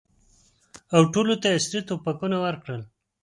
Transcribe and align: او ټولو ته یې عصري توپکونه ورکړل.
او 0.95 1.01
ټولو 1.13 1.33
ته 1.41 1.47
یې 1.49 1.55
عصري 1.57 1.81
توپکونه 1.87 2.37
ورکړل. 2.45 2.81